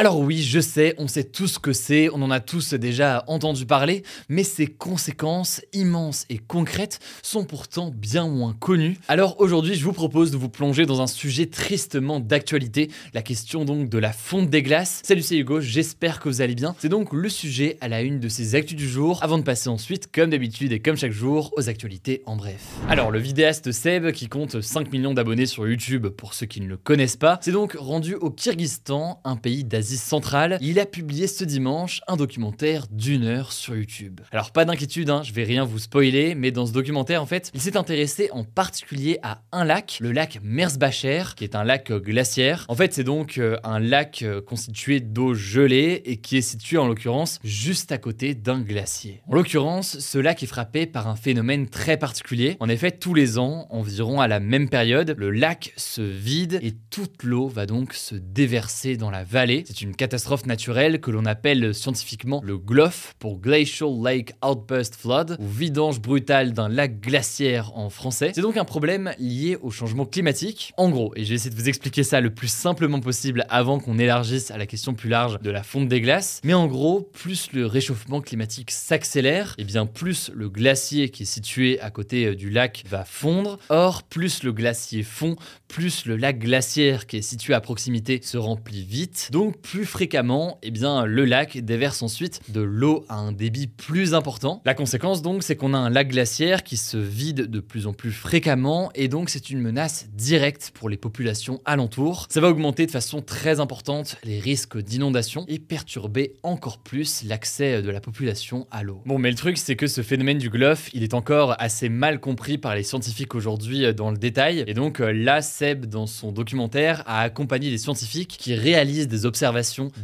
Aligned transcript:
Alors 0.00 0.18
oui, 0.18 0.40
je 0.40 0.60
sais, 0.60 0.94
on 0.96 1.08
sait 1.08 1.24
tout 1.24 1.46
ce 1.46 1.58
que 1.58 1.74
c'est, 1.74 2.08
on 2.08 2.22
en 2.22 2.30
a 2.30 2.40
tous 2.40 2.72
déjà 2.72 3.22
entendu 3.26 3.66
parler, 3.66 4.02
mais 4.30 4.44
ses 4.44 4.66
conséquences 4.66 5.60
immenses 5.74 6.24
et 6.30 6.38
concrètes 6.38 7.00
sont 7.22 7.44
pourtant 7.44 7.92
bien 7.94 8.26
moins 8.26 8.54
connues. 8.58 8.96
Alors 9.08 9.38
aujourd'hui, 9.42 9.74
je 9.74 9.84
vous 9.84 9.92
propose 9.92 10.30
de 10.30 10.38
vous 10.38 10.48
plonger 10.48 10.86
dans 10.86 11.02
un 11.02 11.06
sujet 11.06 11.44
tristement 11.44 12.18
d'actualité, 12.18 12.90
la 13.12 13.20
question 13.20 13.66
donc 13.66 13.90
de 13.90 13.98
la 13.98 14.10
fonte 14.10 14.48
des 14.48 14.62
glaces. 14.62 15.02
Salut, 15.04 15.20
c'est 15.20 15.36
Hugo, 15.36 15.60
j'espère 15.60 16.18
que 16.18 16.30
vous 16.30 16.40
allez 16.40 16.54
bien. 16.54 16.74
C'est 16.78 16.88
donc 16.88 17.12
le 17.12 17.28
sujet 17.28 17.76
à 17.82 17.88
la 17.88 18.00
une 18.00 18.20
de 18.20 18.30
ces 18.30 18.54
actus 18.54 18.78
du 18.78 18.88
jour, 18.88 19.18
avant 19.22 19.36
de 19.36 19.42
passer 19.42 19.68
ensuite, 19.68 20.10
comme 20.10 20.30
d'habitude 20.30 20.72
et 20.72 20.80
comme 20.80 20.96
chaque 20.96 21.12
jour, 21.12 21.52
aux 21.58 21.68
actualités 21.68 22.22
en 22.24 22.36
bref. 22.36 22.62
Alors 22.88 23.10
le 23.10 23.18
vidéaste 23.18 23.70
Seb, 23.70 24.12
qui 24.12 24.28
compte 24.28 24.62
5 24.62 24.90
millions 24.92 25.12
d'abonnés 25.12 25.44
sur 25.44 25.68
YouTube 25.68 26.06
pour 26.06 26.32
ceux 26.32 26.46
qui 26.46 26.62
ne 26.62 26.68
le 26.68 26.78
connaissent 26.78 27.18
pas, 27.18 27.38
s'est 27.42 27.52
donc 27.52 27.76
rendu 27.78 28.14
au 28.14 28.30
Kyrgyzstan, 28.30 29.20
un 29.24 29.36
pays 29.36 29.62
d'Asie 29.62 29.89
centrale, 29.96 30.58
il 30.60 30.78
a 30.78 30.86
publié 30.86 31.26
ce 31.26 31.44
dimanche 31.44 32.00
un 32.08 32.16
documentaire 32.16 32.86
d'une 32.90 33.24
heure 33.24 33.52
sur 33.52 33.76
YouTube. 33.76 34.20
Alors 34.32 34.52
pas 34.52 34.64
d'inquiétude, 34.64 35.10
hein, 35.10 35.22
je 35.22 35.32
vais 35.32 35.44
rien 35.44 35.64
vous 35.64 35.78
spoiler, 35.78 36.34
mais 36.34 36.50
dans 36.50 36.66
ce 36.66 36.72
documentaire 36.72 37.22
en 37.22 37.26
fait, 37.26 37.50
il 37.54 37.60
s'est 37.60 37.76
intéressé 37.76 38.28
en 38.32 38.44
particulier 38.44 39.18
à 39.22 39.42
un 39.52 39.64
lac, 39.64 39.98
le 40.00 40.12
lac 40.12 40.40
Merzbacher, 40.42 41.24
qui 41.36 41.44
est 41.44 41.54
un 41.54 41.64
lac 41.64 41.92
glaciaire. 41.92 42.64
En 42.68 42.74
fait 42.74 42.92
c'est 42.92 43.04
donc 43.04 43.38
euh, 43.38 43.56
un 43.64 43.78
lac 43.78 44.22
euh, 44.22 44.40
constitué 44.40 45.00
d'eau 45.00 45.34
gelée 45.34 46.02
et 46.04 46.16
qui 46.18 46.36
est 46.36 46.42
situé 46.42 46.78
en 46.78 46.86
l'occurrence 46.86 47.38
juste 47.44 47.92
à 47.92 47.98
côté 47.98 48.34
d'un 48.34 48.60
glacier. 48.60 49.22
En 49.28 49.34
l'occurrence, 49.34 49.98
ce 49.98 50.18
lac 50.18 50.42
est 50.42 50.46
frappé 50.46 50.86
par 50.86 51.08
un 51.08 51.16
phénomène 51.16 51.68
très 51.68 51.96
particulier. 51.96 52.56
En 52.60 52.68
effet, 52.68 52.90
tous 52.90 53.14
les 53.14 53.38
ans, 53.38 53.66
environ 53.70 54.20
à 54.20 54.28
la 54.28 54.40
même 54.40 54.68
période, 54.68 55.14
le 55.16 55.30
lac 55.30 55.72
se 55.76 56.02
vide 56.02 56.58
et 56.62 56.72
toute 56.90 57.22
l'eau 57.22 57.48
va 57.48 57.66
donc 57.66 57.94
se 57.94 58.14
déverser 58.14 58.96
dans 58.96 59.10
la 59.10 59.24
vallée. 59.24 59.64
Une 59.82 59.94
catastrophe 59.94 60.46
naturelle 60.46 61.00
que 61.00 61.10
l'on 61.10 61.24
appelle 61.24 61.74
scientifiquement 61.74 62.40
le 62.44 62.58
GLOF 62.58 63.14
pour 63.18 63.38
Glacial 63.38 63.90
Lake 64.02 64.32
Outburst 64.44 64.94
Flood 64.96 65.36
ou 65.38 65.46
vidange 65.46 66.00
brutale 66.00 66.52
d'un 66.52 66.68
lac 66.68 67.00
glaciaire 67.00 67.76
en 67.76 67.90
français. 67.90 68.32
C'est 68.34 68.40
donc 68.40 68.56
un 68.56 68.64
problème 68.64 69.12
lié 69.18 69.56
au 69.60 69.70
changement 69.70 70.04
climatique. 70.04 70.72
En 70.76 70.90
gros, 70.90 71.12
et 71.16 71.24
je 71.24 71.30
vais 71.30 71.34
essayer 71.36 71.50
de 71.50 71.60
vous 71.60 71.68
expliquer 71.68 72.02
ça 72.02 72.20
le 72.20 72.30
plus 72.30 72.50
simplement 72.50 73.00
possible 73.00 73.44
avant 73.48 73.78
qu'on 73.78 73.98
élargisse 73.98 74.50
à 74.50 74.58
la 74.58 74.66
question 74.66 74.94
plus 74.94 75.08
large 75.08 75.40
de 75.40 75.50
la 75.50 75.62
fonte 75.62 75.88
des 75.88 76.00
glaces, 76.00 76.40
mais 76.44 76.54
en 76.54 76.66
gros, 76.66 77.00
plus 77.00 77.52
le 77.52 77.66
réchauffement 77.66 78.20
climatique 78.20 78.70
s'accélère, 78.70 79.54
et 79.58 79.64
bien 79.64 79.86
plus 79.86 80.30
le 80.34 80.48
glacier 80.48 81.10
qui 81.10 81.22
est 81.22 81.26
situé 81.26 81.80
à 81.80 81.90
côté 81.90 82.26
euh, 82.26 82.34
du 82.34 82.50
lac 82.50 82.84
va 82.88 83.04
fondre. 83.04 83.58
Or, 83.68 84.02
plus 84.02 84.42
le 84.42 84.52
glacier 84.52 85.02
fond, 85.02 85.36
plus 85.68 86.06
le 86.06 86.16
lac 86.16 86.38
glaciaire 86.38 87.06
qui 87.06 87.18
est 87.18 87.22
situé 87.22 87.54
à 87.54 87.60
proximité 87.60 88.20
se 88.22 88.36
remplit 88.36 88.84
vite. 88.84 89.28
Donc 89.32 89.60
plus 89.70 89.86
fréquemment, 89.86 90.58
eh 90.64 90.72
bien, 90.72 91.04
le 91.04 91.24
lac 91.24 91.56
déverse 91.56 92.02
ensuite 92.02 92.40
de 92.48 92.60
l'eau 92.60 93.04
à 93.08 93.14
un 93.14 93.30
débit 93.30 93.68
plus 93.68 94.14
important. 94.14 94.60
La 94.64 94.74
conséquence 94.74 95.22
donc, 95.22 95.44
c'est 95.44 95.54
qu'on 95.54 95.74
a 95.74 95.78
un 95.78 95.90
lac 95.90 96.08
glaciaire 96.08 96.64
qui 96.64 96.76
se 96.76 96.96
vide 96.96 97.42
de 97.42 97.60
plus 97.60 97.86
en 97.86 97.92
plus 97.92 98.10
fréquemment 98.10 98.90
et 98.96 99.06
donc 99.06 99.30
c'est 99.30 99.48
une 99.48 99.60
menace 99.60 100.08
directe 100.12 100.72
pour 100.74 100.88
les 100.88 100.96
populations 100.96 101.60
alentours. 101.64 102.26
Ça 102.30 102.40
va 102.40 102.48
augmenter 102.48 102.84
de 102.84 102.90
façon 102.90 103.22
très 103.22 103.60
importante 103.60 104.16
les 104.24 104.40
risques 104.40 104.76
d'inondation 104.76 105.44
et 105.46 105.60
perturber 105.60 106.34
encore 106.42 106.78
plus 106.78 107.22
l'accès 107.22 107.80
de 107.80 107.90
la 107.90 108.00
population 108.00 108.66
à 108.72 108.82
l'eau. 108.82 109.02
Bon, 109.06 109.18
mais 109.18 109.30
le 109.30 109.36
truc, 109.36 109.56
c'est 109.56 109.76
que 109.76 109.86
ce 109.86 110.02
phénomène 110.02 110.38
du 110.38 110.50
GLOF, 110.50 110.90
il 110.94 111.04
est 111.04 111.14
encore 111.14 111.54
assez 111.60 111.88
mal 111.88 112.18
compris 112.18 112.58
par 112.58 112.74
les 112.74 112.82
scientifiques 112.82 113.36
aujourd'hui 113.36 113.84
euh, 113.84 113.92
dans 113.92 114.10
le 114.10 114.18
détail. 114.18 114.64
Et 114.66 114.74
donc 114.74 114.98
euh, 114.98 115.12
là, 115.12 115.42
Seb, 115.42 115.86
dans 115.86 116.08
son 116.08 116.32
documentaire, 116.32 117.04
a 117.06 117.20
accompagné 117.20 117.70
des 117.70 117.78
scientifiques 117.78 118.36
qui 118.36 118.56
réalisent 118.56 119.06
des 119.06 119.26
observations 119.26 119.49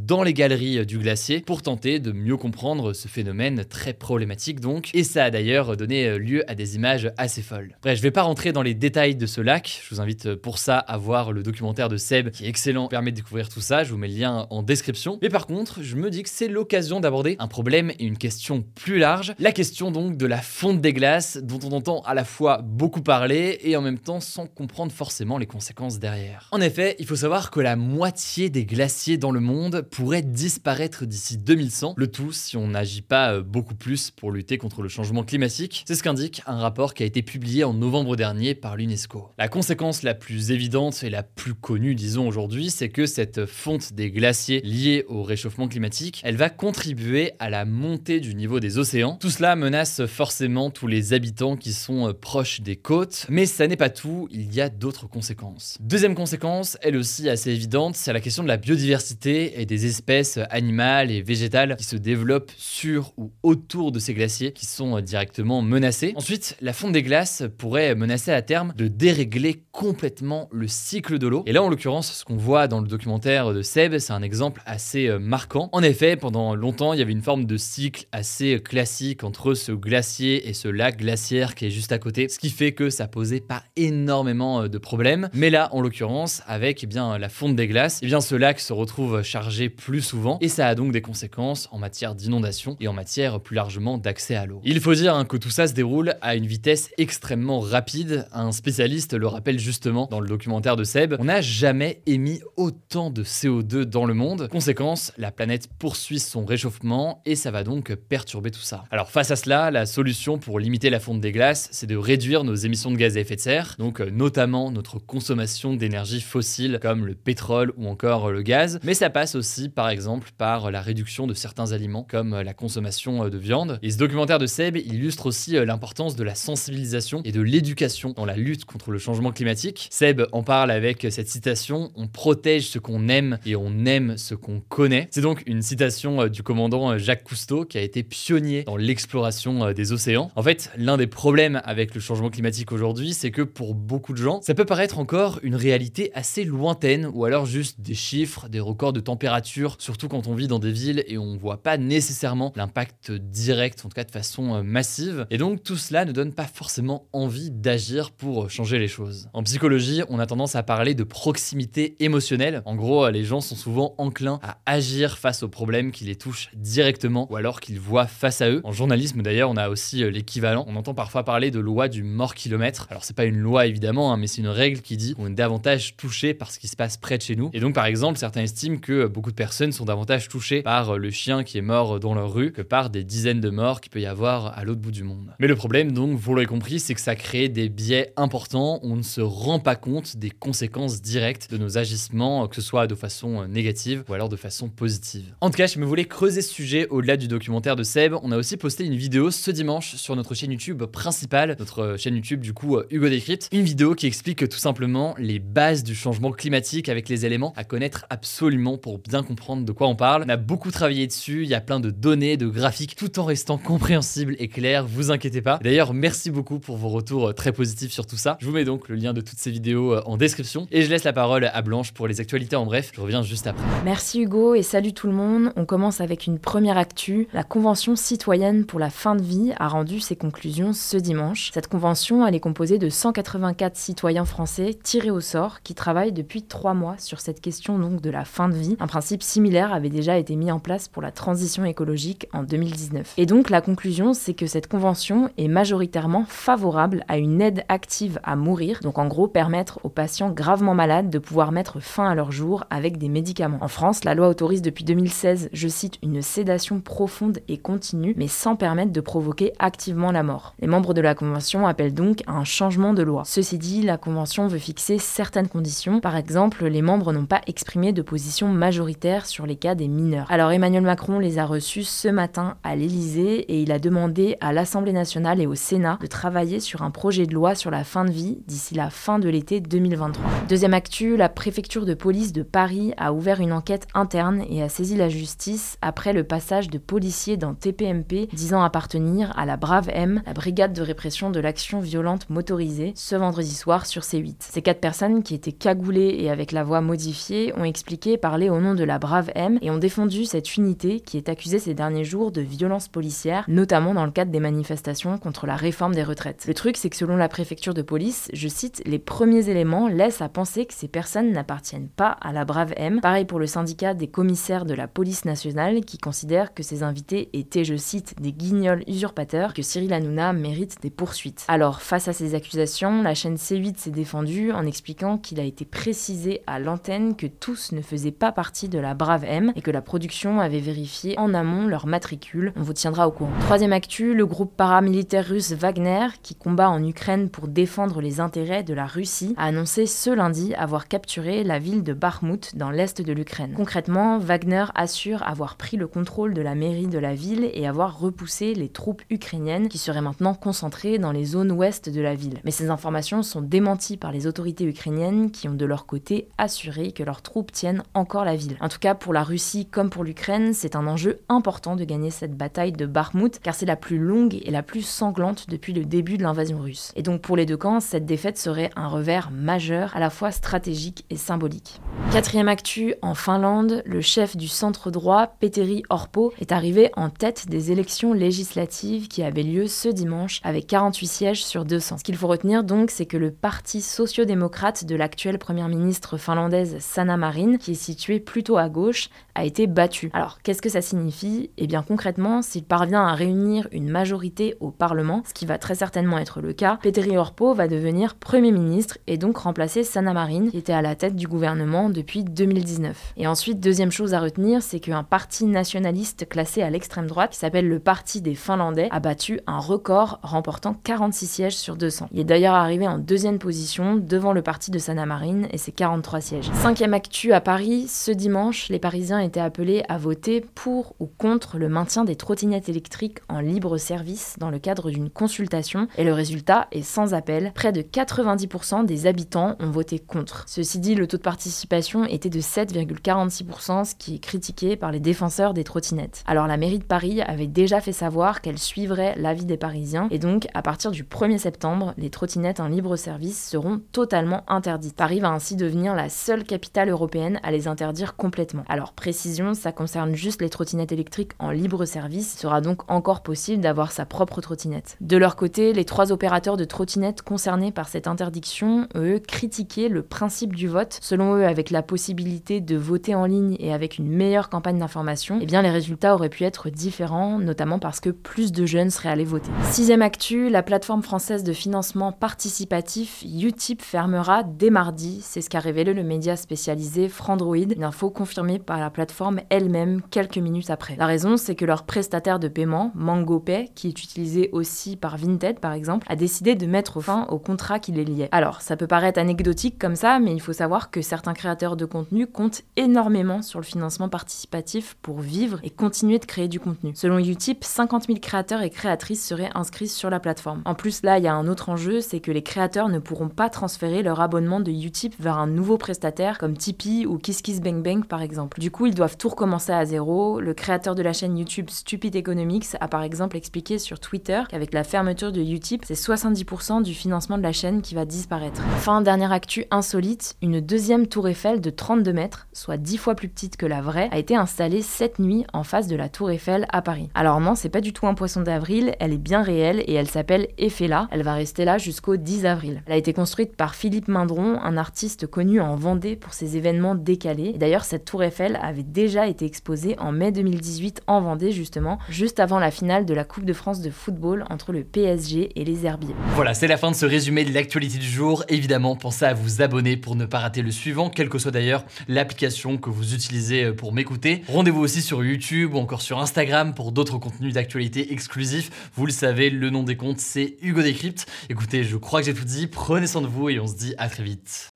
dans 0.01 0.23
les 0.23 0.35
galeries 0.35 0.85
du 0.87 0.99
glacier 0.99 1.41
pour 1.41 1.63
tenter 1.63 2.01
de 2.01 2.13
mieux 2.13 2.37
comprendre 2.37 2.93
ce 2.93 3.09
phénomène 3.09 3.65
très 3.65 3.93
problématique 3.93 4.61
donc. 4.61 4.91
Et 4.95 5.05
ça 5.05 5.25
a 5.25 5.31
d'ailleurs 5.31 5.77
donné 5.77 6.19
lieu 6.19 6.49
à 6.51 6.55
des 6.55 6.77
images 6.77 7.13
assez 7.17 7.43
folles. 7.43 7.77
Bref, 7.83 7.97
je 7.97 8.03
vais 8.03 8.11
pas 8.11 8.23
rentrer 8.23 8.53
dans 8.53 8.63
les 8.63 8.75
détails 8.75 9.17
de 9.17 9.27
ce 9.27 9.41
lac. 9.41 9.81
Je 9.83 9.95
vous 9.95 10.01
invite 10.01 10.35
pour 10.35 10.59
ça 10.59 10.79
à 10.79 10.97
voir 10.97 11.33
le 11.33 11.43
documentaire 11.43 11.89
de 11.89 11.97
Seb 11.97 12.31
qui 12.31 12.45
est 12.45 12.49
excellent, 12.49 12.89
permet 12.89 13.11
de 13.11 13.17
découvrir 13.17 13.49
tout 13.49 13.61
ça. 13.61 13.85
Je 13.85 13.91
vous 13.91 13.99
mets 13.99 14.09
le 14.09 14.15
lien 14.15 14.47
en 14.51 14.63
description. 14.63 15.19
Mais 15.23 15.29
par 15.29 15.47
contre, 15.47 15.83
je 15.83 15.97
me 15.97 16.11
dis 16.11 16.23
que 16.23 16.29
c'est 16.29 16.49
l'occasion 16.49 17.01
d'aborder 17.01 17.37
un 17.39 17.49
problème 17.49 17.93
et 17.99 18.05
une 18.05 18.19
question 18.19 18.65
plus 18.75 18.99
large. 18.99 19.35
La 19.39 19.53
question 19.53 19.91
donc 19.91 20.17
de 20.17 20.27
la 20.27 20.41
fonte 20.41 20.81
des 20.81 20.93
glaces 20.93 21.39
dont 21.43 21.61
on 21.65 21.73
entend 21.73 22.01
à 22.03 22.15
la 22.15 22.25
fois 22.25 22.63
beaucoup 22.63 23.03
parler 23.03 23.59
et 23.63 23.77
en 23.77 23.83
même 23.83 23.99
temps 23.99 24.21
sans 24.21 24.47
comprendre 24.47 24.93
forcément 24.93 25.39
les 25.39 25.47
conséquences 25.47 25.99
derrière. 25.99 26.49
En 26.53 26.61
effet, 26.61 26.97
il 26.99 27.07
faut 27.07 27.17
savoir 27.17 27.51
que 27.51 27.61
la 27.61 27.77
moitié 27.77 28.51
des 28.51 28.65
glaciers 28.65 29.19
dans 29.19 29.31
le 29.31 29.36
monde 29.41 29.83
pourrait 29.91 30.23
disparaître 30.23 31.07
d'ici 31.07 31.39
2100, 31.39 31.95
le 31.97 32.07
tout 32.07 32.33
si 32.33 32.57
on 32.57 32.69
n'agit 32.69 33.03
pas 33.03 33.35
euh, 33.35 33.43
beaucoup 33.43 33.75
plus 33.75 34.11
pour 34.11 34.31
lutter 34.31 34.59
contre 34.59 34.83
le 34.83 34.89
changement 34.89 35.25
climatique. 35.25 35.85
C'est 35.87 35.95
ce 35.95 36.03
qu'indique 36.03 36.43
un 36.47 36.59
rapport 36.59 36.95
qui 36.95 37.03
a 37.03 37.07
été 37.07 37.23
publié 37.23 37.65
en 37.65 37.75
novembre 37.75 38.17
dernier 38.17 38.55
par 38.55 38.77
l'UNESCO. 38.77 39.31
La 39.39 39.49
conséquence 39.49 40.03
la 40.03 40.15
plus 40.15 40.51
évidente 40.51 41.03
et 41.03 41.11
la 41.11 41.23
plus 41.23 41.55
connue, 41.55 41.95
disons 41.95 42.29
aujourd'hui, 42.29 42.71
c'est 42.71 42.89
que 42.89 43.07
cette 43.07 43.47
fonte 43.47 43.93
des 43.93 44.11
glaciers 44.11 44.61
liée 44.63 45.05
au 45.09 45.23
réchauffement 45.23 45.69
climatique, 45.69 46.21
elle 46.25 46.37
va 46.37 46.51
contribuer 46.51 47.33
à 47.39 47.51
la 47.51 47.65
montée 47.65 48.21
du 48.21 48.35
niveau 48.35 48.61
des 48.61 48.79
océans. 48.79 49.17
Tout 49.21 49.31
cela 49.31 49.57
menace 49.57 50.07
forcément 50.07 50.71
tous 50.71 50.87
les 50.87 51.13
habitants 51.13 51.57
qui 51.57 51.73
sont 51.73 52.09
euh, 52.09 52.13
proches 52.13 52.61
des 52.61 52.77
côtes, 52.77 53.27
mais 53.29 53.47
ça 53.47 53.67
n'est 53.67 53.77
pas 53.77 53.91
tout, 53.91 54.29
il 54.31 54.55
y 54.55 54.61
a 54.61 54.69
d'autres 54.69 55.09
conséquences. 55.09 55.79
Deuxième 55.81 56.15
conséquence, 56.15 56.77
elle 56.83 56.97
aussi 56.97 57.29
assez 57.29 57.51
évidente, 57.51 57.97
c'est 57.97 58.13
la 58.13 58.21
question 58.21 58.43
de 58.43 58.49
la 58.49 58.57
biodiversité 58.57 59.26
et 59.27 59.67
des 59.67 59.87
espèces 59.87 60.39
animales 60.51 61.11
et 61.11 61.23
végétales 61.23 61.77
qui 61.77 61.85
se 61.85 61.97
développent 61.97 62.53
sur 62.57 63.13
ou 63.17 63.33
autour 63.43 63.93
de 63.93 63.99
ces 63.99 64.15
glaciers 64.15 64.53
qui 64.53 64.67
sont 64.67 65.01
directement 65.01 65.63
menacés. 65.63 66.13
Ensuite, 66.17 66.57
la 66.61 66.73
fonte 66.73 66.93
des 66.93 67.03
glaces 67.03 67.45
pourrait 67.59 67.95
menacer 67.95 68.33
à 68.33 68.43
terme 68.43 68.73
de 68.77 68.89
dérégler 68.89 69.63
complètement 69.73 70.49
le 70.53 70.69
cycle 70.69 71.19
de 71.19 71.27
l'eau. 71.27 71.43
Et 71.47 71.53
là, 71.53 71.63
en 71.63 71.69
l'occurrence, 71.69 72.13
ce 72.13 72.25
qu'on 72.25 72.37
voit 72.37 72.69
dans 72.69 72.81
le 72.81 72.89
documentaire 72.89 73.53
de 73.53 73.63
Seb, 73.63 73.99
c'est 73.99 74.13
un 74.13 74.23
exemple 74.23 74.63
assez 74.67 75.09
euh, 75.09 75.19
marquant. 75.19 75.69
En 75.73 75.83
effet, 75.83 76.17
pendant 76.17 76.55
longtemps, 76.55 76.93
il 76.93 76.99
y 76.99 77.03
avait 77.03 77.13
une 77.13 77.23
forme 77.23 77.45
de 77.45 77.57
cycle 77.57 78.07
assez 78.13 78.61
classique 78.63 79.25
entre 79.25 79.55
ce 79.55 79.73
glacier 79.73 80.49
et 80.49 80.55
ce 80.55 80.69
lac 80.69 80.99
glaciaire 80.99 81.55
qui 81.55 81.67
est 81.67 81.71
juste 81.71 81.93
à 81.93 81.99
côté, 81.99 82.29
ce 82.29 82.39
qui 82.39 82.51
fait 82.51 82.73
que 82.73 82.91
ça 82.91 83.09
posait 83.09 83.41
pas 83.41 83.63
énormément 83.77 84.63
euh, 84.63 84.69
de 84.69 84.79
problèmes. 84.79 85.29
Mais 85.33 85.51
là, 85.51 85.69
en 85.73 85.81
l'occurrence, 85.81 86.43
avec 86.47 86.85
eh 86.85 86.87
bien, 86.87 87.19
la 87.19 87.29
fonte 87.29 87.57
des 87.57 87.69
glaces, 87.69 88.01
eh 88.03 88.07
bien, 88.07 88.21
ce 88.21 88.35
lac 88.35 88.61
se 88.61 88.73
retrouve 88.73 89.16
chargé 89.23 89.69
plus 89.69 90.03
souvent 90.03 90.39
et 90.41 90.49
ça 90.49 90.67
a 90.67 90.75
donc 90.75 90.93
des 90.93 91.03
conséquences 91.03 91.69
en 91.73 91.79
matière 91.79 92.15
d'inondation 92.15 92.77
et 92.81 92.89
en 92.89 92.93
matière 92.93 93.41
plus 93.41 93.55
largement 93.55 93.99
d'accès 93.99 94.35
à 94.35 94.47
l'eau. 94.47 94.61
Il 94.65 94.81
faut 94.81 94.95
dire 94.95 95.15
hein, 95.15 95.25
que 95.25 95.37
tout 95.37 95.51
ça 95.51 95.67
se 95.67 95.73
déroule 95.73 96.15
à 96.21 96.37
une 96.37 96.47
vitesse 96.47 96.91
extrêmement 96.99 97.61
rapide. 97.61 98.27
Un 98.33 98.53
spécialiste 98.53 99.15
le 99.15 99.27
rappelle 99.27 99.59
justement 99.59 100.07
dans 100.11 100.21
le 100.21 100.29
documentaire 100.29 100.77
de 100.77 100.85
Seb. 100.85 101.15
On 101.19 101.25
n'a 101.25 101.41
jamais 101.41 102.03
émis 102.07 102.41
autant 102.57 103.11
de 103.11 103.23
CO2 103.23 103.83
dans 103.83 104.05
le 104.05 104.15
monde. 104.15 104.49
Conséquence, 104.49 105.13
la 105.19 105.31
planète 105.31 105.69
poursuit 105.79 106.21
son 106.21 106.45
réchauffement 106.45 107.23
et 107.25 107.35
ça 107.37 107.51
va 107.51 107.65
donc 107.65 107.95
perturber 107.95 108.51
tout 108.51 108.61
ça. 108.61 108.85
Alors 108.91 109.11
face 109.11 109.31
à 109.31 109.37
cela, 109.37 109.71
la 109.71 109.87
solution 109.87 110.39
pour 110.39 110.59
limiter 110.59 110.91
la 110.91 111.01
fonte 111.01 111.21
des 111.21 111.33
glaces, 111.33 111.69
c'est 111.73 111.87
de 111.87 111.97
réduire 111.97 112.45
nos 112.45 112.55
émissions 112.55 112.91
de 112.91 112.97
gaz 112.97 113.17
à 113.17 113.21
effet 113.21 113.37
de 113.37 113.41
serre, 113.41 113.77
donc 113.79 114.01
notamment 114.01 114.71
notre 114.71 114.99
consommation 114.99 115.75
d'énergie 115.75 116.21
fossile 116.21 116.79
comme 116.81 117.07
le 117.07 117.15
pétrole 117.15 117.73
ou 117.77 117.87
encore 117.87 118.31
le 118.31 118.43
gaz. 118.43 118.79
Mais 118.83 118.95
ça 118.95 119.06
ça 119.07 119.11
passe 119.11 119.37
aussi, 119.37 119.69
par 119.69 119.89
exemple, 119.89 120.31
par 120.37 120.73
la 120.73 120.81
réduction 120.81 121.29
de 121.29 121.35
certains 121.35 121.71
aliments, 121.71 122.05
comme 122.11 122.41
la 122.41 122.55
consommation 122.55 123.29
de 123.29 123.39
viande. 123.39 123.79
Et 123.81 123.93
ce 123.93 123.99
documentaire 123.99 124.41
de 124.41 124.47
Seb 124.47 124.77
illustre 124.77 125.27
aussi 125.27 125.53
l'importance 125.53 126.17
de 126.17 126.25
la 126.25 126.35
sensibilisation 126.35 127.21
et 127.25 127.31
de 127.31 127.41
l'éducation 127.41 128.11
dans 128.11 128.25
la 128.25 128.35
lutte 128.35 128.65
contre 128.65 128.91
le 128.91 128.99
changement 128.99 129.31
climatique. 129.31 129.87
Seb 129.93 130.23
en 130.33 130.43
parle 130.43 130.73
avec 130.73 131.07
cette 131.11 131.29
citation 131.29 131.93
On 131.95 132.09
protège 132.09 132.67
ce 132.67 132.81
qu'on 132.81 133.07
aime 133.07 133.39
et 133.47 133.55
on 133.55 133.85
aime 133.85 134.17
ce 134.17 134.35
qu'on 134.35 134.59
connaît. 134.59 135.07
C'est 135.13 135.21
donc 135.21 135.45
une 135.47 135.63
citation 135.63 136.27
du 136.27 136.43
commandant 136.43 136.99
Jacques 136.99 137.23
Cousteau 137.23 137.65
qui 137.65 137.79
a 137.79 137.83
été 137.83 138.03
pionnier 138.03 138.65
dans 138.65 138.77
l'exploration 138.77 139.71
des 139.71 139.93
océans. 139.93 140.33
En 140.35 140.43
fait, 140.43 140.73
l'un 140.77 140.97
des 140.97 141.07
problèmes 141.07 141.63
avec 141.65 141.95
le 141.95 142.01
changement 142.01 142.31
climatique 142.31 142.73
aujourd'hui, 142.73 143.15
c'est 143.15 143.31
que 143.31 143.43
pour 143.43 143.77
beaucoup 143.77 144.15
de 144.15 144.19
gens, 144.19 144.41
ça 144.43 144.55
peut 144.55 144.65
paraître 144.65 144.99
encore 144.99 145.39
une 145.45 145.55
réalité 145.55 146.11
assez 146.13 146.43
lointaine 146.43 147.09
ou 147.15 147.25
alors 147.25 147.47
juste 147.47 147.81
des 147.81 147.95
chiffres, 147.95 148.49
des 148.49 148.59
records 148.59 148.96
de 148.97 149.01
température, 149.01 149.77
surtout 149.79 150.09
quand 150.09 150.27
on 150.27 150.35
vit 150.35 150.49
dans 150.49 150.59
des 150.59 150.73
villes 150.73 151.05
et 151.07 151.19
on 151.19 151.37
voit 151.37 151.63
pas 151.63 151.77
nécessairement 151.77 152.53
l'impact 152.57 153.13
direct, 153.13 153.81
en 153.85 153.89
tout 153.89 153.95
cas 153.95 154.05
de 154.05 154.11
façon 154.11 154.55
euh, 154.55 154.63
massive. 154.63 155.27
Et 155.31 155.39
donc 155.39 155.63
tout 155.63 155.77
cela 155.77 156.05
ne 156.05 156.13
donne 156.13 156.33
pas 156.33 156.47
forcément 156.47 157.07
envie 157.13 157.51
d'agir 157.51 158.11
pour 158.11 158.51
changer 158.51 158.79
les 158.79 158.89
choses. 158.89 159.29
En 159.35 159.43
psychologie, 159.43 160.03
on 160.09 160.19
a 160.19 160.27
tendance 160.27 160.57
à 160.57 160.63
parler 160.63 160.95
de 160.95 161.05
proximité 161.05 161.97
émotionnelle. 162.01 162.63
En 162.65 162.75
gros, 162.75 163.09
les 163.11 163.25
gens 163.25 163.41
sont 163.41 163.55
souvent 163.55 163.95
enclins 163.99 164.41
à 164.43 164.59
agir 164.65 165.19
face 165.19 165.43
aux 165.43 165.49
problèmes 165.49 165.93
qui 165.93 166.05
les 166.05 166.17
touchent 166.17 166.49
directement 166.55 167.31
ou 167.31 167.37
alors 167.37 167.61
qu'ils 167.61 167.79
voient 167.79 168.07
face 168.07 168.41
à 168.41 168.49
eux. 168.49 168.63
En 168.65 168.73
journalisme 168.73 169.21
d'ailleurs, 169.23 169.51
on 169.51 169.57
a 169.57 169.69
aussi 169.69 170.03
euh, 170.03 170.11
l'équivalent. 170.11 170.65
On 170.69 170.77
entend 170.77 170.95
parfois 170.95 171.23
parler 171.23 171.51
de 171.51 171.61
loi 171.61 171.89
du 171.89 172.03
mort 172.03 172.35
kilomètre. 172.35 172.87
Alors 172.91 173.05
c'est 173.05 173.17
pas 173.17 173.27
une 173.27 173.39
loi 173.39 173.67
évidemment, 173.67 174.13
hein, 174.13 174.17
mais 174.17 174.27
c'est 174.27 174.41
une 174.41 174.49
règle 174.49 174.81
qui 174.81 174.97
dit 174.97 175.15
qu'on 175.15 175.27
est 175.27 175.35
davantage 175.35 175.97
touché 175.97 176.33
par 176.33 176.51
ce 176.51 176.59
qui 176.59 176.69
se 176.69 176.77
passe 176.77 176.97
près 176.97 177.19
de 177.19 177.23
chez 177.23 177.37
nous. 177.37 177.51
Et 177.53 177.61
donc 177.61 177.75
par 177.75 177.85
exemple, 177.85 178.19
certains 178.19 178.43
estiment 178.43 178.79
que 178.79 178.86
beaucoup 178.93 179.31
de 179.31 179.37
personnes 179.37 179.73
sont 179.73 179.85
davantage 179.85 180.29
touchées 180.29 180.63
par 180.63 180.99
le 180.99 181.11
chien 181.11 181.45
qui 181.45 181.59
est 181.59 181.63
mort 181.63 182.01
dans 182.01 182.15
leur 182.15 182.33
rue 182.33 182.53
que 182.53 182.63
par 182.63 182.91
des 182.91 183.05
dizaines 183.05 183.41
de 183.41 183.51
morts 183.51 183.81
qu'il 183.81 183.91
peut 183.91 184.01
y 184.01 184.07
avoir 184.07 184.57
à 184.59 184.65
l'autre 184.65 184.81
bout 184.81 184.91
du 184.91 185.05
monde. 185.05 185.35
Mais 185.39 185.47
le 185.47 185.57
problème 185.57 185.93
donc, 185.93 186.19
vous 186.19 186.35
l'aurez 186.35 186.47
compris, 186.47 186.81
c'est 186.81 186.95
que 186.95 187.01
ça 187.01 187.17
crée 187.17 187.49
des 187.49 187.69
biais 187.69 188.13
importants. 188.17 188.81
On 188.83 188.97
ne 188.97 189.03
se 189.03 189.21
rend 189.21 189.59
pas 189.59 189.77
compte 189.77 190.17
des 190.17 190.31
conséquences 190.31 191.03
directes 191.03 191.51
de 191.51 191.59
nos 191.59 191.79
agissements, 191.79 192.47
que 192.49 192.57
ce 192.57 192.63
soit 192.63 192.87
de 192.87 192.95
façon 192.95 193.47
négative 193.47 194.05
ou 194.09 194.15
alors 194.15 194.29
de 194.29 194.37
façon 194.37 194.69
positive. 194.69 195.35
En 195.41 195.51
tout 195.51 195.57
cas, 195.57 195.67
je 195.67 195.79
me 195.79 195.85
voulais 195.85 196.05
creuser 196.05 196.43
ce 196.43 196.53
sujet 196.53 196.87
au-delà 196.89 197.17
du 197.17 197.29
documentaire 197.29 197.77
de 197.77 197.83
Seb. 197.83 198.15
On 198.23 198.33
a 198.33 198.37
aussi 198.37 198.57
posté 198.57 198.85
une 198.85 198.97
vidéo 198.97 199.31
ce 199.31 199.51
dimanche 199.51 199.97
sur 199.97 200.17
notre 200.17 200.35
chaîne 200.35 200.53
YouTube 200.53 200.83
principale, 200.85 201.57
notre 201.59 201.97
chaîne 201.99 202.17
YouTube 202.17 202.41
du 202.41 202.53
coup 202.53 202.79
Hugo 202.91 203.09
Décrypte, 203.09 203.49
une 203.53 203.63
vidéo 203.63 203.95
qui 203.95 204.07
explique 204.07 204.49
tout 204.49 204.59
simplement 204.59 205.15
les 205.19 205.39
bases 205.39 205.83
du 205.83 205.95
changement 205.95 206.31
climatique 206.31 206.89
avec 206.89 207.09
les 207.09 207.27
éléments 207.27 207.53
à 207.57 207.65
connaître 207.65 208.07
absolument 208.11 208.76
pour 208.77 208.99
bien 208.99 209.23
comprendre 209.23 209.65
de 209.65 209.73
quoi 209.73 209.89
on 209.89 209.97
parle. 209.97 210.25
On 210.27 210.29
a 210.29 210.37
beaucoup 210.37 210.71
travaillé 210.71 211.07
dessus, 211.07 211.43
il 211.43 211.49
y 211.49 211.55
a 211.55 211.61
plein 211.61 211.81
de 211.81 211.91
données, 211.91 212.37
de 212.37 212.49
graphiques, 212.49 212.97
tout 212.97 213.19
en 213.19 213.25
restant 213.25 213.59
compréhensible 213.59 214.37
et 214.39 214.49
clair, 214.49 214.87
vous 214.87 215.11
inquiétez 215.11 215.43
pas. 215.43 215.59
D'ailleurs, 215.63 215.95
merci 215.95 216.31
beaucoup 216.31 216.59
pour 216.59 216.77
vos 216.77 216.89
retours 216.89 217.35
très 217.35 217.53
positifs 217.53 217.93
sur 217.93 218.07
tout 218.07 218.17
ça. 218.17 218.37
Je 218.41 218.47
vous 218.47 218.53
mets 218.53 218.65
donc 218.65 218.89
le 218.89 218.97
lien 218.97 219.13
de 219.13 219.21
toutes 219.21 219.39
ces 219.39 219.51
vidéos 219.51 219.95
euh, 219.95 220.03
en 220.07 220.17
description 220.17 220.67
et 220.71 220.83
je 220.83 220.91
laisse 220.91 221.05
la 221.05 221.13
parole 221.13 221.51
à 221.53 221.63
Blanche 221.63 221.93
pour 221.93 222.09
les 222.09 222.21
actualités 222.21 222.57
en 222.57 222.67
bref. 222.67 222.93
Je 222.95 223.01
reviens 223.01 223.23
juste 223.23 223.47
après. 223.47 223.65
Merci 223.85 224.23
Hugo 224.23 224.55
et 224.55 224.63
salut 224.63 224.93
tout 224.93 225.07
le 225.07 225.13
monde. 225.13 225.53
On 225.57 225.65
commence 225.65 226.01
avec 226.01 226.27
une 226.27 226.39
première 226.39 226.79
actu. 226.79 227.29
La 227.33 227.43
Convention 227.43 227.97
citoyenne 227.97 228.65
pour 228.67 228.79
la 228.79 228.91
fin 228.91 229.17
de 229.17 229.23
vie 229.23 229.53
a 229.59 229.69
rendu 229.69 230.01
ses 230.01 230.17
conclusions 230.17 230.73
ce 230.73 230.97
dimanche. 230.97 231.51
Cette 231.53 231.69
convention, 231.69 232.27
elle 232.27 232.35
est 232.35 232.41
composée 232.41 232.79
de 232.79 232.89
184 232.89 233.77
citoyens 233.77 234.25
français 234.25 234.77
tirés 234.83 235.11
au 235.11 235.21
sort 235.21 235.63
qui 235.63 235.75
travaillent 235.75 236.13
depuis 236.13 236.43
trois 236.43 236.75
mois 236.75 236.97
sur 236.99 237.21
cette 237.21 237.41
question 237.41 237.79
donc 237.79 238.01
de 238.01 238.11
la 238.11 238.25
fin 238.25 238.49
de 238.49 238.55
vie. 238.55 238.66
Un 238.81 238.87
principe 238.87 239.23
similaire 239.23 239.73
avait 239.73 239.91
déjà 239.91 240.19
été 240.19 240.35
mis 240.35 240.51
en 240.51 240.59
place 240.59 240.89
pour 240.89 241.03
la 241.03 241.11
transition 241.11 241.65
écologique 241.65 242.29
en 242.33 242.43
2019. 242.43 243.15
Et 243.17 243.27
donc 243.27 243.51
la 243.51 243.61
conclusion, 243.61 244.15
c'est 244.15 244.35
que 244.35 244.47
cette 244.47 244.67
convention 244.67 245.31
est 245.39 245.49
majoritairement 245.49 246.25
favorable 246.27 247.05
à 247.09 247.19
une 247.19 247.41
aide 247.41 247.65
active 247.69 248.19
à 248.25 248.37
mourir, 248.37 248.81
donc 248.83 248.99
en 248.99 249.07
gros 249.07 249.29
permettre 249.29 249.79
aux 249.85 249.89
patients 249.89 250.31
gravement 250.31 250.75
malades 250.75 251.11
de 251.11 251.19
pouvoir 251.19 251.53
mettre 251.53 251.81
fin 251.81 252.09
à 252.09 252.15
leur 252.15 252.33
jour 252.33 252.65
avec 252.71 252.99
des 252.99 253.09
médicaments. 253.09 253.59
En 253.61 253.69
France, 253.69 254.05
la 254.05 254.15
loi 254.15 254.29
autorise 254.29 254.63
depuis 254.63 254.85
2016, 254.85 255.51
je 255.53 255.69
cite, 255.69 255.99
une 256.03 256.23
sédation 256.23 256.81
profonde 256.81 257.41
et 257.49 257.59
continue, 257.59 258.15
mais 258.17 258.29
sans 258.29 258.57
permettre 258.57 258.93
de 258.93 259.01
provoquer 259.01 259.53
activement 259.59 260.13
la 260.13 260.23
mort. 260.23 260.55
Les 260.61 260.67
membres 260.67 260.95
de 260.95 261.01
la 261.01 261.15
convention 261.15 261.67
appellent 261.67 261.95
donc 261.95 262.23
à 262.27 262.33
un 262.33 262.45
changement 262.45 262.95
de 262.95 263.03
loi. 263.03 263.23
Ceci 263.25 263.59
dit, 263.59 263.83
la 263.83 263.97
convention 263.97 264.47
veut 264.49 264.59
fixer 264.59 264.99
certaines 264.99 265.49
conditions. 265.49 266.01
Par 266.01 266.17
exemple, 266.17 266.67
les 266.67 266.83
membres 266.83 267.13
n'ont 267.13 267.27
pas 267.27 267.41
exprimé 267.47 267.93
de 267.93 268.03
position 268.03 268.46
majoritaire 268.49 269.27
sur 269.27 269.47
les 269.47 269.57
cas 269.57 269.75
des 269.75 269.89
mineurs. 269.89 270.27
Alors 270.31 270.53
Emmanuel 270.53 270.83
Macron 270.83 271.19
les 271.19 271.39
a 271.39 271.47
reçus 271.47 271.85
ce 271.85 272.09
matin 272.09 272.57
à 272.63 272.77
l'Élysée 272.77 273.41
et 273.41 273.63
il 273.63 273.73
a 273.73 273.79
demandé 273.79 274.37
à 274.41 274.53
l'Assemblée 274.53 274.93
nationale 274.93 275.41
et 275.41 275.47
au 275.47 275.55
Sénat 275.55 275.99
de 276.01 276.07
travailler 276.07 276.61
sur 276.61 276.83
un 276.83 276.91
projet 276.91 277.27
de 277.27 277.35
loi 277.35 277.55
sur 277.55 277.71
la 277.71 277.85
fin 277.85 278.05
de 278.05 278.11
vie 278.11 278.39
d'ici 278.47 278.75
la 278.75 278.91
fin 278.91 279.19
de 279.19 279.29
l'été 279.29 279.61
2023. 279.61 280.25
Deuxième 280.49 280.75
actu, 280.75 281.17
la 281.17 281.29
préfecture 281.29 281.87
de 281.87 281.95
police 281.95 282.33
de 282.33 282.43
Paris 282.43 282.93
a 282.97 283.13
ouvert 283.13 283.41
une 283.41 283.53
enquête 283.53 283.87
interne 283.95 284.45
et 284.49 284.63
a 284.63 284.69
saisi 284.69 284.97
la 284.97 285.09
justice 285.09 285.79
après 285.83 286.13
le 286.13 286.25
passage 286.25 286.69
de 286.69 286.79
policiers 286.79 287.37
dans 287.37 287.55
TPMP 287.55 288.29
disant 288.33 288.63
appartenir 288.63 289.37
à 289.39 289.47
la 289.47 289.57
Brave 289.57 289.89
M, 289.91 290.23
la 290.27 290.33
brigade 290.33 290.73
de 290.73 290.83
répression 290.83 291.31
de 291.31 291.41
l'action 291.41 291.81
violente 291.81 292.29
motorisée, 292.31 292.93
ce 292.95 293.17
vendredi 293.17 293.55
soir 293.55 293.87
sur 293.87 294.03
C8. 294.03 294.37
Ces 294.41 294.63
quatre 294.63 294.81
personnes 294.81 295.23
qui 295.23 295.35
étaient 295.35 295.53
cagoulées 295.53 296.17
et 296.19 296.31
avec 296.31 296.53
la 296.53 296.65
voix 296.65 296.81
modifiée 296.81 297.53
ont 297.57 297.65
expliqué 297.65 298.19
au 298.37 298.61
nom 298.61 298.75
de 298.75 298.85
la 298.85 298.99
Brave 298.99 299.31
M 299.35 299.59
et 299.63 299.71
ont 299.71 299.79
défendu 299.79 300.27
cette 300.27 300.57
unité 300.57 301.01
qui 301.01 301.17
est 301.17 301.31
accusée 301.31 301.59
ces 301.59 301.73
derniers 301.73 302.05
jours 302.05 302.31
de 302.31 302.43
violences 302.43 302.89
policières, 302.89 303.45
notamment 303.49 303.95
dans 303.95 304.05
le 304.05 304.11
cadre 304.11 304.31
des 304.31 304.41
manifestations 304.41 305.17
contre 305.17 305.47
la 305.47 305.57
réforme 305.57 305.95
des 305.95 306.05
retraites. 306.05 306.45
Le 306.47 306.55
truc, 306.55 306.77
c'est 306.77 306.91
que 306.91 306.97
selon 306.97 307.17
la 307.17 307.29
préfecture 307.29 307.73
de 307.73 307.81
police, 307.81 308.29
je 308.35 308.49
cite, 308.49 308.83
les 308.85 308.99
premiers 308.99 309.49
éléments 309.49 309.89
laissent 309.89 310.21
à 310.21 310.29
penser 310.29 310.67
que 310.67 310.75
ces 310.75 310.87
personnes 310.87 311.33
n'appartiennent 311.33 311.89
pas 311.89 312.11
à 312.21 312.33
la 312.33 312.45
Brave 312.45 312.75
M. 312.77 313.01
Pareil 313.01 313.25
pour 313.25 313.39
le 313.39 313.47
syndicat 313.47 313.95
des 313.95 314.09
commissaires 314.09 314.67
de 314.67 314.75
la 314.75 314.87
police 314.87 315.25
nationale 315.25 315.85
qui 315.87 315.97
considère 315.97 316.53
que 316.53 316.63
ces 316.63 316.83
invités 316.83 317.31
étaient, 317.33 317.65
je 317.65 317.77
cite, 317.77 318.21
des 318.21 318.33
guignols 318.33 318.85
usurpateurs, 318.87 319.55
que 319.55 319.63
Cyril 319.63 319.95
Hanouna 319.95 320.35
mérite 320.35 320.77
des 320.83 320.91
poursuites. 320.91 321.47
Alors, 321.49 321.81
face 321.81 322.09
à 322.09 322.13
ces 322.13 322.35
accusations, 322.35 323.03
la 323.03 323.15
chaîne 323.15 323.37
C8 323.37 323.79
s'est 323.79 323.91
défendue 323.91 324.53
en 324.53 324.67
expliquant 324.67 325.17
qu'il 325.17 325.41
a 325.41 325.45
été 325.45 325.65
précisé 325.65 326.43
à 326.47 326.59
l'antenne 326.59 327.17
que 327.17 327.27
tous 327.27 327.73
ne 327.73 327.81
faisaient 327.81 328.11
pas 328.11 328.26
partie 328.33 328.69
de 328.69 328.79
la 328.79 328.95
Brave 328.95 329.25
M 329.25 329.53
et 329.57 329.63
que 329.63 329.71
la 329.71 329.83
production 329.83 330.41
avait 330.41 330.61
vérifié 330.61 331.19
en 331.19 331.35
amont 331.35 331.67
leur 331.67 331.87
matricule. 331.87 332.53
On 332.57 332.63
vous 332.63 332.73
tiendra 332.73 333.09
au 333.09 333.11
courant. 333.11 333.33
Troisième 333.41 333.73
actu, 333.73 334.15
le 334.15 334.27
groupe 334.27 334.57
paramilitaire 334.57 335.27
russe 335.27 335.53
Wagner, 335.53 336.09
qui 336.23 336.35
combat 336.35 336.71
en 336.71 336.85
Ukraine 336.85 337.29
pour 337.29 337.49
défendre 337.49 338.01
les 338.01 338.21
intérêts 338.21 338.63
de 338.63 338.75
la 338.75 338.87
Russie, 338.87 339.35
a 339.37 339.47
annoncé 339.47 339.87
ce 339.87 340.11
lundi 340.11 340.55
avoir 340.55 340.89
capturé 340.89 341.45
la 341.45 341.59
ville 341.59 341.83
de 341.83 341.93
Bakhmut 341.93 342.57
dans 342.57 342.71
l'est 342.71 343.01
de 343.01 343.13
l'Ukraine. 343.13 343.55
Concrètement, 343.57 344.19
Wagner 344.19 344.65
assure 344.75 345.23
avoir 345.27 345.57
pris 345.57 345.77
le 345.77 345.87
contrôle 345.87 346.35
de 346.35 346.43
la 346.43 346.55
mairie 346.55 346.87
de 346.87 346.99
la 346.99 347.15
ville 347.15 347.51
et 347.53 347.67
avoir 347.67 347.99
repoussé 347.99 348.55
les 348.55 348.69
troupes 348.69 349.03
ukrainiennes 349.11 349.69
qui 349.69 349.79
seraient 349.79 350.01
maintenant 350.01 350.35
concentrées 350.35 350.99
dans 350.99 351.13
les 351.13 351.25
zones 351.25 351.53
ouest 351.53 351.89
de 351.89 352.01
la 352.01 352.15
ville. 352.15 352.41
Mais 352.45 352.51
ces 352.51 352.71
informations 352.71 353.23
sont 353.23 353.43
démenties 353.43 353.97
par 353.97 354.13
les 354.13 354.27
autorités 354.27 354.65
ukrainiennes 354.65 355.31
qui 355.31 355.49
ont 355.49 355.55
de 355.55 355.65
leur 355.65 355.87
côté 355.87 356.29
assuré 356.39 356.93
que 356.93 357.03
leurs 357.03 357.23
troupes 357.23 357.53
tiennent 357.53 357.83
encore 357.95 358.16
la 358.25 358.37
ville. 358.37 358.57
En 358.61 358.69
tout 358.69 358.79
cas, 358.79 358.95
pour 358.95 359.13
la 359.13 359.23
Russie 359.23 359.67
comme 359.67 359.91
pour 359.91 360.05
l'Ukraine, 360.05 360.55
c'est 360.55 360.77
un 360.77 360.87
enjeu 360.87 361.21
important 361.29 361.77
de 361.77 361.85
gagner 361.85 362.11
cette 362.11 362.37
bataille 362.37 362.73
de 362.73 362.87
Bakhmut 362.87 363.41
car 363.41 363.55
c'est 363.55 363.67
la 363.67 363.77
plus 363.77 363.99
longue 363.99 364.39
et 364.43 364.51
la 364.51 364.63
plus 364.63 364.83
sanglante 364.83 365.47
depuis 365.49 365.73
le 365.73 365.85
début 365.85 366.19
de 366.19 366.23
l'invasion 366.23 366.59
russe. 366.59 366.93
Et 366.97 367.03
donc 367.03 367.23
pour 367.23 367.37
les 367.37 367.47
deux 367.47 367.57
camps, 367.57 367.81
cette 367.81 368.07
défaite 368.07 368.39
serait 368.39 368.71
un 368.77 368.89
revers 368.89 369.31
majeur, 369.31 369.95
à 369.97 370.01
la 370.01 370.11
fois 370.11 370.31
stratégique 370.31 371.05
et 371.11 371.17
symbolique. 371.17 371.81
Quatrième 372.13 372.49
actu, 372.49 372.95
en 373.03 373.15
Finlande, 373.15 373.83
le 373.85 374.01
chef 374.01 374.37
du 374.37 374.49
centre 374.49 374.91
droit, 374.91 375.27
Petteri 375.41 375.83
Orpo, 375.91 376.33
est 376.41 376.53
arrivé 376.53 376.91
en 376.97 377.11
tête 377.11 377.49
des 377.49 377.73
élections 377.73 378.13
législatives 378.13 379.09
qui 379.09 379.23
avaient 379.23 379.43
lieu 379.43 379.67
ce 379.67 379.89
dimanche 379.89 380.41
avec 380.45 380.67
48 380.67 381.07
sièges 381.07 381.45
sur 381.45 381.65
200. 381.65 381.99
Ce 381.99 382.05
qu'il 382.05 382.17
faut 382.17 382.29
retenir 382.29 382.65
donc, 382.65 382.91
c'est 382.91 383.07
que 383.07 383.17
le 383.17 383.31
parti 383.31 383.81
socio-démocrate 383.81 384.85
de 384.85 384.95
l'actuelle 384.95 385.39
première 385.39 385.69
ministre 385.69 386.17
finlandaise 386.17 386.77
Sanna 386.79 387.17
Marin, 387.17 387.57
qui 387.57 387.73
est 387.73 387.75
situé 387.75 388.06
plutôt 388.21 388.57
à 388.57 388.69
gauche, 388.69 389.11
a 389.35 389.45
été 389.45 389.67
battu. 389.67 390.11
Alors, 390.13 390.39
qu'est-ce 390.43 390.63
que 390.63 390.69
ça 390.69 390.81
signifie? 390.81 391.51
Eh 391.59 391.67
bien 391.67 391.83
concrètement, 391.83 392.43
s'il 392.43 392.65
parvient 392.65 393.07
à 393.07 393.15
réunir 393.15 393.69
une 393.73 393.91
majorité 393.91 394.57
au 394.61 394.71
Parlement, 394.71 395.23
ce 395.27 395.35
qui 395.35 395.47
va 395.47 395.59
très 395.59 395.75
certainement 395.75 396.19
être 396.19 396.41
le 396.41 396.53
cas, 396.53 396.79
Petteri 396.83 397.17
Orpo 397.17 397.53
va 397.55 397.69
devenir 397.69 398.15
Premier 398.15 398.53
ministre 398.53 398.99
et 399.07 399.19
donc 399.19 399.37
remplacer 399.39 399.85
Sanna 399.85 400.13
Marin, 400.13 400.49
qui 400.51 400.59
était 400.59 400.73
à 400.73 400.83
la 400.83 400.95
tête 400.95 401.17
du 401.17 401.29
gouvernement 401.29 401.91
depuis 401.91 402.25
2019. 402.25 403.15
Et 403.17 403.27
ensuite, 403.27 403.61
deuxième 403.61 403.93
chose 403.93 404.15
à 404.15 404.21
retenir, 404.21 404.63
c'est 404.63 404.81
qu'un 404.81 405.03
parti 405.03 405.45
nationaliste 405.45 406.29
classé 406.29 406.63
à 406.63 406.71
l'extrême 406.71 407.07
droite, 407.07 407.33
qui 407.33 407.39
s'appelle 407.39 407.69
le 407.69 407.79
Parti 407.79 408.23
des 408.23 408.35
Finlandais, 408.35 408.89
a 408.91 409.01
battu 409.01 409.41
un 409.47 409.59
record 409.59 410.19
remportant 410.23 410.75
46 410.75 411.27
sièges 411.27 411.57
sur 411.57 411.77
200. 411.77 412.09
Il 412.13 412.21
est 412.21 412.25
d'ailleurs 412.25 412.55
arrivé 412.55 412.87
en 412.89 412.99
deuxième 412.99 413.39
position 413.39 413.97
devant 413.97 414.33
le 414.33 414.43
parti 414.43 414.71
de 414.71 414.79
Sanna 414.79 415.07
Marin 415.07 415.43
et 415.51 415.59
ses 415.59 415.73
43 415.73 416.21
sièges. 416.21 416.51
Cinquième 416.55 416.95
actu 416.95 417.33
à 417.33 417.41
Paris, 417.41 417.87
ce 417.97 418.11
dimanche, 418.11 418.69
les 418.69 418.79
Parisiens 418.79 419.21
étaient 419.21 419.41
appelés 419.41 419.83
à 419.89 419.97
voter 419.97 420.43
pour 420.43 420.95
ou 421.01 421.07
contre 421.07 421.57
le 421.57 421.69
maintien 421.69 422.05
des 422.05 422.15
trottinettes 422.15 422.69
électriques 422.69 423.21
en 423.29 423.41
libre 423.41 423.79
service 423.79 424.37
dans 424.39 424.51
le 424.51 424.59
cadre 424.59 424.91
d'une 424.91 425.09
consultation, 425.09 425.89
et 425.97 426.05
le 426.05 426.13
résultat 426.13 426.69
est 426.73 426.83
sans 426.83 427.15
appel. 427.15 427.53
Près 427.55 427.73
de 427.73 427.81
90% 427.81 428.85
des 428.85 429.07
habitants 429.07 429.57
ont 429.61 429.71
voté 429.71 429.99
contre. 429.99 430.45
Ceci 430.47 430.79
dit, 430.79 430.95
le 430.95 431.07
taux 431.07 431.17
de 431.17 431.23
participation 431.23 432.05
était 432.05 432.29
de 432.29 432.41
7,46%, 432.41 433.87
ce 433.87 433.95
qui 433.95 434.17
est 434.17 434.19
critiqué 434.19 434.77
par 434.77 434.93
les 434.93 435.01
défenseurs 435.01 435.55
des 435.55 435.65
trottinettes. 435.65 436.23
Alors 436.27 436.47
la 436.47 436.59
mairie 436.59 436.79
de 436.79 436.85
Paris 436.85 437.23
avait 437.23 437.47
déjà 437.47 437.81
fait 437.81 437.93
savoir 437.93 438.43
qu'elle 438.43 438.59
suivrait 438.59 439.15
l'avis 439.17 439.47
des 439.47 439.57
Parisiens, 439.57 440.09
et 440.11 440.19
donc 440.19 440.49
à 440.53 440.61
partir 440.61 440.91
du 440.91 441.03
1er 441.03 441.39
septembre, 441.39 441.95
les 441.97 442.11
trottinettes 442.11 442.61
en 442.61 442.69
libre 442.69 442.97
service 442.97 443.49
seront 443.49 443.81
totalement 443.93 444.45
interdites. 444.49 444.97
Paris 444.97 445.21
va 445.21 445.31
ainsi 445.31 445.57
devenir 445.57 445.95
la 445.95 446.11
seule 446.11 446.45
capitale 446.45 446.91
européenne 446.91 447.41
à 447.43 447.51
les 447.51 447.67
interdire 447.67 447.86
complètement. 448.17 448.65
Alors 448.69 448.93
précision, 448.93 449.55
ça 449.55 449.73
concerne 449.73 450.15
juste 450.15 450.43
les 450.43 450.49
trottinettes 450.49 450.93
électriques 450.93 451.33
en 451.39 451.51
libre 451.51 451.85
service, 451.85 452.35
il 452.35 452.39
sera 452.39 452.61
donc 452.61 452.91
encore 452.91 453.23
possible 453.23 453.63
d'avoir 453.63 453.93
sa 453.93 454.05
propre 454.05 454.41
trottinette. 454.41 454.97
De 455.01 455.17
leur 455.17 455.37
côté, 455.37 455.73
les 455.73 455.85
trois 455.85 456.13
opérateurs 456.13 456.57
de 456.57 456.65
trottinettes 456.65 457.23
concernés 457.23 457.73
par 457.73 457.89
cette 457.89 458.07
interdiction, 458.07 458.89
eux, 458.95 459.19
critiquaient 459.19 459.89
le 459.89 460.03
principe 460.03 460.55
du 460.55 460.69
vote. 460.69 460.99
Selon 461.01 461.37
eux, 461.37 461.47
avec 461.47 461.71
la 461.71 461.83
possibilité 461.83 462.61
de 462.61 462.77
voter 462.77 463.15
en 463.15 463.27
ligne 463.27 463.57
et 463.59 463.73
avec 463.73 463.99
une 463.99 464.09
meilleure 464.09 464.49
campagne 464.49 464.79
d'information, 464.79 465.39
eh 465.41 465.47
bien 465.47 465.63
les 465.63 465.71
résultats 465.71 466.15
auraient 466.15 466.29
pu 466.29 466.45
être 466.45 466.71
différents, 466.71 467.39
notamment 467.39 467.79
parce 467.79 468.01
que 468.01 468.11
plus 468.11 468.53
de 468.53 468.67
jeunes 468.67 468.91
seraient 468.91 469.11
allés 469.11 469.25
voter. 469.25 469.51
Sixième 469.71 470.03
actu, 470.03 470.49
la 470.49 470.63
plateforme 470.63 471.03
française 471.03 471.45
de 471.45 471.53
financement 471.53 472.13
participatif 472.13 473.25
Utip 473.25 473.83
fermera 473.83 474.43
dès 474.43 474.71
mardi, 474.71 475.21
c'est 475.23 475.41
ce 475.41 475.49
qu'a 475.49 475.61
révélé 475.61 475.95
le 475.95 476.03
média 476.03 476.37
spécialisé 476.37 477.09
Frandroid, 477.09 477.76
une 477.77 477.85
info 477.85 478.11
confirmée 478.11 478.59
par 478.59 478.81
la 478.81 478.91
plateforme 478.91 479.41
elle-même 479.51 480.01
quelques 480.11 480.39
minutes 480.39 480.71
après. 480.71 480.97
La 480.97 481.07
raison, 481.07 481.37
c'est 481.37 481.55
que 481.55 481.67
leur 481.67 481.85
prestataire 481.85 482.39
de 482.39 482.49
paiement, 482.49 482.91
MangoPay, 482.95 483.71
qui 483.75 483.89
est 483.89 484.03
utilisé 484.03 484.49
aussi 484.53 484.97
par 484.97 485.19
Vinted 485.19 485.61
par 485.61 485.73
exemple, 485.73 486.07
a 486.09 486.17
décidé 486.17 486.55
de 486.55 486.67
mettre 486.67 487.01
fin 487.01 487.27
au 487.29 487.39
contrat 487.39 487.79
qui 487.79 487.93
les 487.93 488.05
liait. 488.05 488.29
Alors, 488.33 488.63
ça 488.63 488.77
peut 488.77 488.87
paraître 488.87 489.21
anecdotique 489.21 489.79
comme 489.79 489.95
ça, 489.95 490.19
mais 490.19 490.33
il 490.33 490.41
faut 490.41 490.55
savoir 490.55 490.91
que 490.91 491.03
certains 491.03 491.35
créateurs 491.35 491.77
de 491.77 491.85
contenu 491.85 492.27
comptent 492.27 492.63
énormément 492.77 493.43
sur 493.43 493.61
le 493.61 493.65
financement 493.65 494.09
participatif 494.09 494.97
pour 495.03 495.21
vivre 495.21 495.61
et 495.63 495.71
continuer 495.71 496.19
de 496.19 496.25
créer 496.25 496.49
du 496.49 496.59
contenu. 496.59 496.93
Selon 496.95 497.19
Utip, 497.19 497.63
50 497.63 498.07
000 498.07 498.19
créateurs 498.21 498.63
et 498.63 498.71
créatrices 498.71 499.27
seraient 499.27 499.51
inscrits 499.55 499.89
sur 499.89 500.09
la 500.09 500.21
plateforme. 500.21 500.63
En 500.65 500.75
plus, 500.75 501.03
là, 501.03 501.19
il 501.19 501.25
y 501.25 501.29
a 501.29 501.35
un 501.35 501.47
autre 501.47 501.69
enjeu, 501.69 502.01
c'est 502.01 502.21
que 502.21 502.33
les 502.33 502.43
créateurs 502.43 502.89
ne 502.89 502.99
pourront 502.99 503.29
pas 503.29 503.51
transférer 503.51 504.03
leur 504.03 504.21
abonnement 504.21 504.61
de 504.61 504.71
Utip 504.71 505.15
vers 505.21 505.37
un 505.37 505.47
nouveau 505.47 505.77
prestataire 505.77 506.39
comme 506.39 506.57
Tipeee 506.57 507.07
ou 507.07 507.19
KissKissBankBank 507.57 508.07
par 508.07 508.23
exemple. 508.23 508.61
Du 508.61 508.71
coup, 508.71 508.87
ils 508.87 508.95
doivent 508.95 509.17
tout 509.17 509.29
recommencer 509.29 509.73
à 509.73 509.85
zéro. 509.85 510.41
Le 510.41 510.55
créateur 510.55 510.95
de 510.95 511.03
la 511.03 511.13
chaîne 511.13 511.37
YouTube 511.37 511.71
Stupid 511.71 512.15
Economics 512.17 512.67
a 512.81 512.89
par 512.89 513.03
exemple 513.03 513.37
expliqué 513.37 513.79
sur 513.79 513.99
Twitter 513.99 514.43
qu'avec 514.49 514.73
la 514.73 514.85
fermeture 514.85 515.33
de 515.33 515.41
Utip, 515.41 515.85
c'est 515.85 515.95
70% 515.95 516.83
du 516.83 516.95
financement 516.95 517.39
de 517.39 517.43
la 517.43 517.53
chaîne 517.53 517.83
qui 517.83 517.95
va 517.95 518.05
disparaître. 518.05 518.61
Fin, 518.79 519.01
dernière 519.01 519.33
actu 519.33 519.65
insolite, 519.71 520.37
une 520.43 520.61
deuxième 520.61 521.07
tour 521.07 521.29
Eiffel 521.29 521.61
de 521.61 521.71
32 521.71 522.13
mètres, 522.13 522.49
soit 522.53 522.77
10 522.77 522.99
fois 522.99 523.15
plus 523.15 523.29
petite 523.29 523.57
que 523.57 523.67
la 523.67 523.81
vraie, 523.81 524.09
a 524.13 524.19
été 524.19 524.37
installée 524.37 524.83
cette 524.83 525.19
nuit 525.19 525.45
en 525.53 525.63
face 525.63 525.89
de 525.89 525.97
la 525.97 526.09
tour 526.09 526.31
Eiffel 526.31 526.67
à 526.71 526.83
Paris. 526.83 527.09
Alors 527.15 527.41
non, 527.41 527.55
c'est 527.55 527.69
pas 527.69 527.81
du 527.81 527.93
tout 527.93 528.07
un 528.07 528.15
poisson 528.15 528.43
d'avril, 528.43 528.95
elle 529.01 529.13
est 529.13 529.19
bien 529.19 529.43
réelle 529.43 529.83
et 529.87 529.95
elle 529.95 530.09
s'appelle 530.09 530.49
Eiffela. 530.59 531.09
Elle 531.11 531.23
va 531.23 531.35
rester 531.35 531.65
là 531.65 531.79
jusqu'au 531.79 532.17
10 532.17 532.47
avril. 532.47 532.83
Elle 532.87 532.93
a 532.93 532.97
été 532.97 533.13
construite 533.13 533.57
par 533.57 533.75
Philippe 533.75 534.09
Mindron, 534.09 534.59
un 534.61 534.77
artiste 534.77 535.27
connu 535.27 535.61
en 535.61 535.77
Vendée 535.77 536.17
pour 536.17 536.33
ses 536.33 536.57
événements 536.57 536.95
décalés. 536.95 537.46
D'ailleurs, 537.53 537.85
cette 537.85 538.05
tour 538.05 538.23
Eiffel 538.23 538.59
avait 538.63 538.83
déjà 538.83 539.27
été 539.27 539.45
exposée 539.45 539.97
en 539.99 540.13
mai 540.13 540.33
2018 540.33 541.03
en 541.07 541.21
Vendée 541.21 541.53
justement, 541.53 541.99
juste 542.09 542.41
avant 542.41 542.59
la 542.59 542.71
finale 542.71 543.07
de 543.07 543.15
la 543.15 543.25
Coupe 543.25 543.45
de 543.45 543.53
France 543.53 543.81
de 543.81 543.91
football 543.91 544.45
entre 544.51 544.73
le 544.73 544.85
PSG 544.85 545.53
et 545.55 545.65
les 545.65 545.87
Herbiers. 545.87 546.15
Voilà, 546.35 546.55
c'est 546.55 546.67
la 546.67 546.77
fin 546.77 546.91
de 546.91 546.97
ce 546.97 547.07
résumé 547.07 547.45
de 547.45 547.53
l'actualité 547.53 547.99
du 547.99 548.07
jour. 548.07 548.45
Évidemment, 548.49 548.97
pensez 548.97 549.25
à 549.25 549.35
vous 549.35 549.63
abonner 549.63 549.97
pour 549.97 550.17
ne 550.17 550.27
pas 550.27 550.39
rater 550.39 550.63
le 550.63 550.71
suivant, 550.71 551.11
quelle 551.11 551.29
que 551.29 551.39
soit 551.39 551.51
d'ailleurs 551.51 551.85
l'application 552.09 552.77
que 552.77 552.91
vous 552.91 553.15
utilisez 553.15 553.73
pour 553.73 553.93
m'écouter. 553.93 554.43
Rendez-vous 554.49 554.81
aussi 554.81 555.03
sur 555.03 555.25
YouTube 555.25 555.75
ou 555.75 555.79
encore 555.79 556.03
sur 556.03 556.19
Instagram 556.19 556.75
pour 556.75 556.93
d'autres 556.93 557.19
contenus 557.19 557.55
d'actualité 557.55 558.13
exclusifs. 558.13 558.91
Vous 558.95 559.07
le 559.07 559.13
savez, 559.13 559.51
le 559.51 559.71
nom 559.71 559.83
des 559.83 559.97
comptes, 559.97 560.21
c'est 560.21 560.57
Hugo 560.63 560.83
Décrypte. 560.83 561.27
Écoutez, 561.49 561.85
je 561.85 561.97
crois 561.97 562.21
que 562.21 562.27
j'ai 562.27 562.35
tout 562.35 562.45
dit. 562.45 562.67
Prenez 562.67 563.07
soin 563.07 563.23
de 563.23 563.27
vous 563.27 563.49
et 563.49 563.61
on 563.61 563.67
se 563.67 563.77
dit 563.77 563.95
à 563.99 564.09
très 564.09 564.23
vite. 564.23 564.76